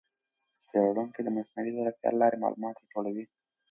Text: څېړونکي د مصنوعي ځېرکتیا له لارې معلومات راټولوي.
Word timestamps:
څېړونکي 0.67 1.19
د 1.23 1.27
مصنوعي 1.37 1.71
ځېرکتیا 1.75 2.09
له 2.13 2.19
لارې 2.21 2.41
معلومات 2.43 2.75
راټولوي. 2.77 3.25